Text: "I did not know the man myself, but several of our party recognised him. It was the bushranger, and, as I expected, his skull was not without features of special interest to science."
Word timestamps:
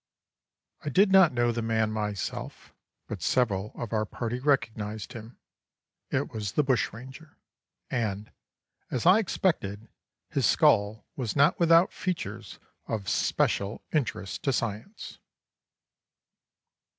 "I 0.83 0.89
did 0.89 1.11
not 1.11 1.31
know 1.31 1.51
the 1.51 1.61
man 1.61 1.91
myself, 1.91 2.73
but 3.07 3.21
several 3.21 3.71
of 3.75 3.93
our 3.93 4.03
party 4.03 4.39
recognised 4.39 5.13
him. 5.13 5.37
It 6.09 6.31
was 6.33 6.53
the 6.53 6.63
bushranger, 6.63 7.37
and, 7.91 8.31
as 8.89 9.05
I 9.05 9.19
expected, 9.19 9.89
his 10.31 10.47
skull 10.47 11.05
was 11.15 11.35
not 11.35 11.59
without 11.59 11.93
features 11.93 12.57
of 12.87 13.07
special 13.07 13.83
interest 13.93 14.41
to 14.45 14.51
science." 14.51 15.19